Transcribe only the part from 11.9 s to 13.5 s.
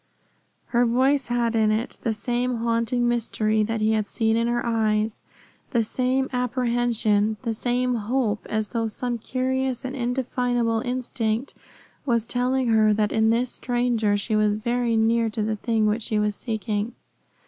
was telling her that in